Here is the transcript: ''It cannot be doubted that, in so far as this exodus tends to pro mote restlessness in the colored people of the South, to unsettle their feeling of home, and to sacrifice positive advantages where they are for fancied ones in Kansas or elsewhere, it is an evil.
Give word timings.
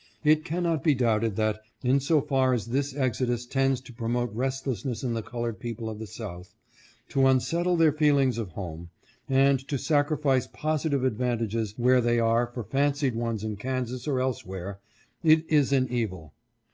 ''It 0.34 0.46
cannot 0.46 0.82
be 0.82 0.94
doubted 0.94 1.36
that, 1.36 1.60
in 1.82 2.00
so 2.00 2.22
far 2.22 2.54
as 2.54 2.64
this 2.64 2.96
exodus 2.96 3.44
tends 3.44 3.82
to 3.82 3.92
pro 3.92 4.08
mote 4.08 4.32
restlessness 4.32 5.04
in 5.04 5.12
the 5.12 5.20
colored 5.22 5.60
people 5.60 5.90
of 5.90 5.98
the 5.98 6.06
South, 6.06 6.54
to 7.10 7.26
unsettle 7.26 7.76
their 7.76 7.92
feeling 7.92 8.34
of 8.38 8.52
home, 8.52 8.88
and 9.28 9.58
to 9.68 9.76
sacrifice 9.76 10.46
positive 10.50 11.04
advantages 11.04 11.74
where 11.76 12.00
they 12.00 12.18
are 12.18 12.46
for 12.46 12.64
fancied 12.64 13.14
ones 13.14 13.44
in 13.44 13.56
Kansas 13.56 14.08
or 14.08 14.20
elsewhere, 14.20 14.80
it 15.22 15.44
is 15.50 15.70
an 15.70 15.86
evil. 15.90 16.32